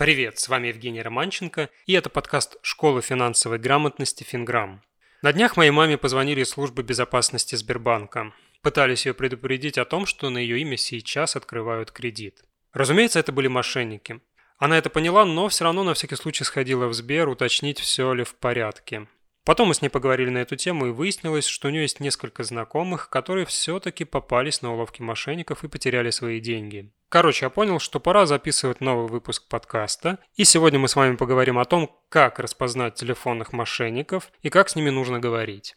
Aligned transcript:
Привет, 0.00 0.38
с 0.38 0.48
вами 0.48 0.68
Евгений 0.68 1.02
Романченко, 1.02 1.68
и 1.84 1.92
это 1.92 2.08
подкаст 2.08 2.56
«Школа 2.62 3.02
финансовой 3.02 3.58
грамотности 3.58 4.24
Финграм». 4.24 4.80
На 5.20 5.30
днях 5.34 5.58
моей 5.58 5.72
маме 5.72 5.98
позвонили 5.98 6.40
из 6.40 6.48
службы 6.48 6.82
безопасности 6.82 7.54
Сбербанка. 7.54 8.32
Пытались 8.62 9.04
ее 9.04 9.12
предупредить 9.12 9.76
о 9.76 9.84
том, 9.84 10.06
что 10.06 10.30
на 10.30 10.38
ее 10.38 10.58
имя 10.60 10.78
сейчас 10.78 11.36
открывают 11.36 11.90
кредит. 11.92 12.42
Разумеется, 12.72 13.18
это 13.18 13.30
были 13.30 13.48
мошенники. 13.48 14.22
Она 14.56 14.78
это 14.78 14.88
поняла, 14.88 15.26
но 15.26 15.50
все 15.50 15.64
равно 15.64 15.84
на 15.84 15.92
всякий 15.92 16.16
случай 16.16 16.44
сходила 16.44 16.86
в 16.86 16.94
Сбер 16.94 17.28
уточнить, 17.28 17.78
все 17.78 18.14
ли 18.14 18.24
в 18.24 18.36
порядке. 18.36 19.06
Потом 19.44 19.68
мы 19.68 19.74
с 19.74 19.82
ней 19.82 19.90
поговорили 19.90 20.30
на 20.30 20.38
эту 20.38 20.56
тему 20.56 20.86
и 20.86 20.92
выяснилось, 20.92 21.44
что 21.44 21.68
у 21.68 21.70
нее 21.70 21.82
есть 21.82 22.00
несколько 22.00 22.42
знакомых, 22.42 23.10
которые 23.10 23.44
все-таки 23.44 24.04
попались 24.04 24.62
на 24.62 24.72
уловки 24.72 25.02
мошенников 25.02 25.62
и 25.62 25.68
потеряли 25.68 26.08
свои 26.08 26.40
деньги. 26.40 26.90
Короче, 27.10 27.46
я 27.46 27.50
понял, 27.50 27.80
что 27.80 27.98
пора 27.98 28.24
записывать 28.24 28.80
новый 28.80 29.08
выпуск 29.08 29.48
подкаста, 29.48 30.20
и 30.36 30.44
сегодня 30.44 30.78
мы 30.78 30.86
с 30.86 30.94
вами 30.94 31.16
поговорим 31.16 31.58
о 31.58 31.64
том, 31.64 31.90
как 32.08 32.38
распознать 32.38 32.94
телефонных 32.94 33.52
мошенников 33.52 34.30
и 34.42 34.48
как 34.48 34.68
с 34.68 34.76
ними 34.76 34.90
нужно 34.90 35.18
говорить. 35.18 35.76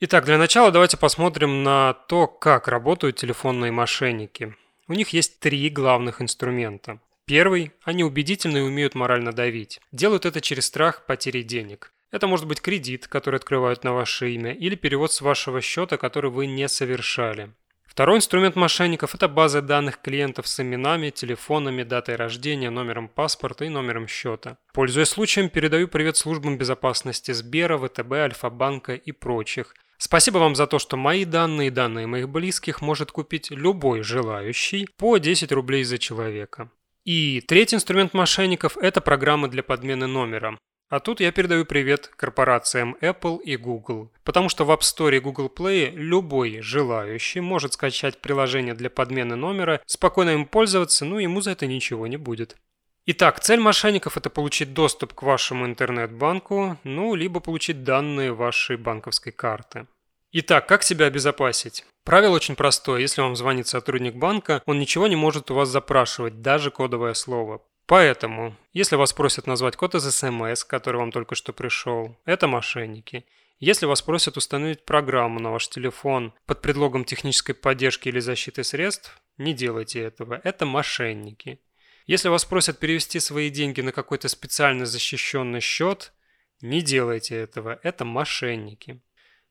Итак, 0.00 0.24
для 0.24 0.38
начала 0.38 0.72
давайте 0.72 0.96
посмотрим 0.96 1.62
на 1.62 1.92
то, 1.92 2.26
как 2.26 2.66
работают 2.66 3.14
телефонные 3.14 3.70
мошенники. 3.70 4.56
У 4.88 4.94
них 4.94 5.10
есть 5.10 5.38
три 5.38 5.70
главных 5.70 6.20
инструмента. 6.20 6.98
Первый– 7.26 7.70
они 7.84 8.02
убедительно 8.02 8.56
и 8.56 8.62
умеют 8.62 8.96
морально 8.96 9.32
давить. 9.32 9.80
Делают 9.92 10.26
это 10.26 10.40
через 10.40 10.66
страх 10.66 11.06
потери 11.06 11.42
денег. 11.42 11.92
Это 12.10 12.26
может 12.26 12.48
быть 12.48 12.60
кредит, 12.60 13.06
который 13.06 13.36
открывают 13.36 13.84
на 13.84 13.92
ваше 13.92 14.32
имя, 14.32 14.52
или 14.52 14.74
перевод 14.74 15.12
с 15.12 15.20
вашего 15.20 15.60
счета, 15.60 15.96
который 15.96 16.32
вы 16.32 16.48
не 16.48 16.68
совершали. 16.68 17.54
Второй 17.92 18.16
инструмент 18.16 18.56
мошенников– 18.56 19.14
это 19.16 19.28
базы 19.28 19.60
данных 19.60 20.00
клиентов 20.00 20.48
с 20.48 20.58
именами, 20.60 21.10
телефонами, 21.10 21.82
датой 21.82 22.16
рождения, 22.16 22.70
номером 22.70 23.06
паспорта 23.06 23.66
и 23.66 23.68
номером 23.68 24.08
счета. 24.08 24.56
Пользуясь 24.72 25.10
случаем, 25.10 25.50
передаю 25.50 25.88
привет 25.88 26.16
службам 26.16 26.56
безопасности 26.56 27.32
Сбера, 27.32 27.76
ВТБ, 27.76 28.12
Альфа-банка 28.12 28.94
и 28.94 29.12
прочих. 29.12 29.74
Спасибо 29.98 30.38
вам 30.38 30.54
за 30.54 30.66
то, 30.66 30.78
что 30.78 30.96
мои 30.96 31.26
данные 31.26 31.68
и 31.68 31.70
данные 31.70 32.06
моих 32.06 32.30
близких 32.30 32.80
может 32.80 33.12
купить 33.12 33.50
любой 33.50 34.00
желающий 34.02 34.88
по 34.96 35.18
10 35.18 35.52
рублей 35.52 35.84
за 35.84 35.98
человека. 35.98 36.70
И 37.04 37.42
третий 37.42 37.76
инструмент 37.76 38.14
мошенников– 38.14 38.78
это 38.80 39.02
программы 39.02 39.48
для 39.48 39.62
подмены 39.62 40.06
номера. 40.06 40.56
А 40.92 41.00
тут 41.00 41.20
я 41.20 41.32
передаю 41.32 41.64
привет 41.64 42.08
корпорациям 42.16 42.98
Apple 43.00 43.40
и 43.40 43.56
Google, 43.56 44.12
потому 44.24 44.50
что 44.50 44.66
в 44.66 44.70
App 44.70 44.80
Store 44.80 45.16
и 45.16 45.20
Google 45.20 45.48
Play 45.48 45.90
любой 45.90 46.60
желающий 46.60 47.40
может 47.40 47.72
скачать 47.72 48.20
приложение 48.20 48.74
для 48.74 48.90
подмены 48.90 49.34
номера, 49.34 49.80
спокойно 49.86 50.34
им 50.34 50.44
пользоваться, 50.44 51.06
ну 51.06 51.16
ему 51.16 51.40
за 51.40 51.52
это 51.52 51.66
ничего 51.66 52.06
не 52.08 52.18
будет. 52.18 52.58
Итак, 53.06 53.40
цель 53.40 53.58
мошенников– 53.58 54.16
это 54.18 54.28
получить 54.28 54.74
доступ 54.74 55.14
к 55.14 55.22
вашему 55.22 55.64
интернет-банку, 55.64 56.76
ну, 56.84 57.14
либо 57.14 57.40
получить 57.40 57.84
данные 57.84 58.34
вашей 58.34 58.76
банковской 58.76 59.32
карты. 59.32 59.86
Итак, 60.32 60.68
как 60.68 60.82
себя 60.82 61.06
обезопасить? 61.06 61.86
Правило 62.04 62.34
очень 62.36 62.54
простое. 62.54 63.00
Если 63.00 63.22
вам 63.22 63.34
звонит 63.34 63.66
сотрудник 63.66 64.16
банка, 64.16 64.62
он 64.66 64.78
ничего 64.78 65.06
не 65.06 65.16
может 65.16 65.50
у 65.50 65.54
вас 65.54 65.70
запрашивать, 65.70 66.42
даже 66.42 66.70
кодовое 66.70 67.14
слово. 67.14 67.62
Поэтому, 67.92 68.56
если 68.72 68.96
вас 68.96 69.12
просят 69.12 69.46
назвать 69.46 69.76
код 69.76 69.94
из 69.94 70.04
СМС, 70.04 70.64
который 70.64 70.96
вам 70.96 71.12
только 71.12 71.34
что 71.34 71.52
пришел, 71.52 72.16
это 72.24 72.48
мошенники. 72.48 73.26
Если 73.58 73.84
вас 73.84 74.00
просят 74.00 74.38
установить 74.38 74.86
программу 74.86 75.40
на 75.40 75.50
ваш 75.50 75.68
телефон 75.68 76.32
под 76.46 76.62
предлогом 76.62 77.04
технической 77.04 77.54
поддержки 77.54 78.08
или 78.08 78.18
защиты 78.18 78.64
средств, 78.64 79.20
не 79.36 79.52
делайте 79.52 80.00
этого, 80.00 80.40
это 80.42 80.64
мошенники. 80.64 81.60
Если 82.06 82.30
вас 82.30 82.46
просят 82.46 82.78
перевести 82.78 83.20
свои 83.20 83.50
деньги 83.50 83.82
на 83.82 83.92
какой-то 83.92 84.28
специально 84.28 84.86
защищенный 84.86 85.60
счет, 85.60 86.14
не 86.62 86.80
делайте 86.80 87.36
этого, 87.36 87.78
это 87.82 88.06
мошенники. 88.06 89.02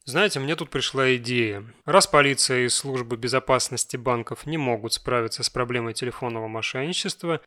Знаете, 0.05 0.39
мне 0.39 0.55
тут 0.55 0.71
пришла 0.71 1.15
идея. 1.15 1.63
Раз 1.85 2.07
полиция 2.07 2.65
и 2.65 2.69
службы 2.69 3.17
безопасности 3.17 3.97
банков 3.97 4.47
не 4.47 4.57
могут 4.57 4.93
справиться 4.93 5.43
с 5.43 5.49
проблемой 5.51 5.93
телефонного 5.93 6.47
мошенничества, 6.47 7.39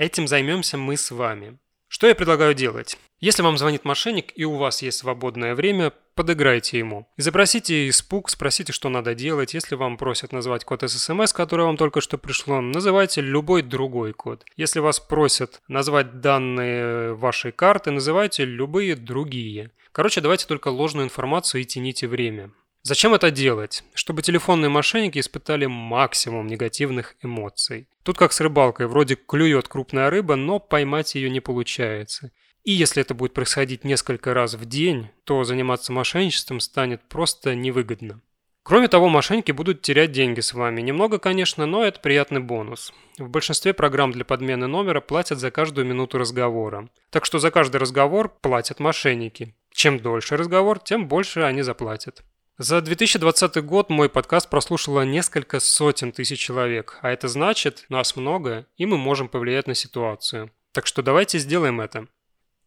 Этим 0.00 0.26
займемся 0.26 0.78
мы 0.78 0.96
с 0.96 1.10
вами. 1.10 1.58
Что 1.86 2.06
я 2.06 2.14
предлагаю 2.14 2.54
делать? 2.54 2.96
Если 3.20 3.42
вам 3.42 3.58
звонит 3.58 3.84
мошенник 3.84 4.32
и 4.34 4.46
у 4.46 4.56
вас 4.56 4.80
есть 4.80 4.96
свободное 4.96 5.54
время, 5.54 5.92
подыграйте 6.14 6.78
ему. 6.78 7.06
Изобразите 7.18 7.86
испуг, 7.86 8.30
спросите, 8.30 8.72
что 8.72 8.88
надо 8.88 9.14
делать. 9.14 9.52
Если 9.52 9.74
вам 9.74 9.98
просят 9.98 10.32
назвать 10.32 10.64
код 10.64 10.84
из 10.84 10.92
СМС, 10.92 11.34
который 11.34 11.66
вам 11.66 11.76
только 11.76 12.00
что 12.00 12.16
пришло, 12.16 12.62
называйте 12.62 13.20
любой 13.20 13.60
другой 13.60 14.14
код. 14.14 14.42
Если 14.56 14.78
вас 14.80 15.00
просят 15.00 15.60
назвать 15.68 16.22
данные 16.22 17.12
вашей 17.12 17.52
карты, 17.52 17.90
называйте 17.90 18.46
любые 18.46 18.96
другие. 18.96 19.70
Короче, 19.92 20.22
давайте 20.22 20.46
только 20.46 20.68
ложную 20.68 21.04
информацию 21.04 21.60
и 21.60 21.66
тяните 21.66 22.08
время. 22.08 22.52
Зачем 22.82 23.12
это 23.12 23.30
делать? 23.30 23.84
Чтобы 23.92 24.22
телефонные 24.22 24.70
мошенники 24.70 25.18
испытали 25.18 25.66
максимум 25.66 26.46
негативных 26.46 27.14
эмоций. 27.22 27.88
Тут 28.02 28.16
как 28.16 28.32
с 28.32 28.40
рыбалкой, 28.40 28.86
вроде 28.86 29.16
клюет 29.16 29.68
крупная 29.68 30.08
рыба, 30.08 30.36
но 30.36 30.58
поймать 30.58 31.14
ее 31.14 31.28
не 31.28 31.40
получается. 31.40 32.32
И 32.64 32.72
если 32.72 33.02
это 33.02 33.14
будет 33.14 33.34
происходить 33.34 33.84
несколько 33.84 34.32
раз 34.32 34.54
в 34.54 34.64
день, 34.64 35.08
то 35.24 35.44
заниматься 35.44 35.92
мошенничеством 35.92 36.60
станет 36.60 37.02
просто 37.08 37.54
невыгодно. 37.54 38.22
Кроме 38.62 38.88
того, 38.88 39.08
мошенники 39.08 39.52
будут 39.52 39.82
терять 39.82 40.12
деньги 40.12 40.40
с 40.40 40.52
вами. 40.52 40.80
Немного, 40.80 41.18
конечно, 41.18 41.66
но 41.66 41.84
это 41.84 42.00
приятный 42.00 42.40
бонус. 42.40 42.92
В 43.18 43.28
большинстве 43.28 43.74
программ 43.74 44.12
для 44.12 44.24
подмены 44.24 44.66
номера 44.66 45.00
платят 45.00 45.38
за 45.38 45.50
каждую 45.50 45.86
минуту 45.86 46.18
разговора. 46.18 46.88
Так 47.10 47.24
что 47.24 47.38
за 47.38 47.50
каждый 47.50 47.76
разговор 47.76 48.28
платят 48.40 48.78
мошенники. 48.78 49.54
Чем 49.70 49.98
дольше 49.98 50.36
разговор, 50.36 50.78
тем 50.78 51.08
больше 51.08 51.40
они 51.40 51.62
заплатят. 51.62 52.22
За 52.62 52.82
2020 52.82 53.64
год 53.64 53.88
мой 53.88 54.10
подкаст 54.10 54.50
прослушало 54.50 55.00
несколько 55.00 55.60
сотен 55.60 56.12
тысяч 56.12 56.40
человек, 56.40 56.98
а 57.00 57.10
это 57.10 57.26
значит, 57.26 57.86
нас 57.88 58.16
много, 58.16 58.66
и 58.76 58.84
мы 58.84 58.98
можем 58.98 59.30
повлиять 59.30 59.66
на 59.66 59.74
ситуацию. 59.74 60.50
Так 60.72 60.86
что 60.86 61.00
давайте 61.00 61.38
сделаем 61.38 61.80
это. 61.80 62.06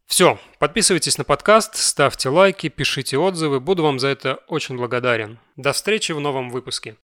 Все, 0.08 0.40
подписывайтесь 0.58 1.20
на 1.20 1.26
подкаст, 1.26 1.76
ставьте 1.76 2.30
лайки, 2.30 2.70
пишите 2.70 3.20
отзывы, 3.20 3.60
буду 3.60 3.84
вам 3.84 4.00
за 4.00 4.08
это 4.08 4.38
очень 4.48 4.78
благодарен. 4.78 5.38
До 5.58 5.74
встречи 5.74 6.12
в 6.12 6.20
новом 6.20 6.50
выпуске. 6.50 6.98